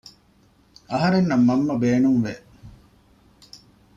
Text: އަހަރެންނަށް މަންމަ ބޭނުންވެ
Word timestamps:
އަހަރެންނަށް 0.91 1.45
މަންމަ 1.47 1.73
ބޭނުންވެ 1.81 2.33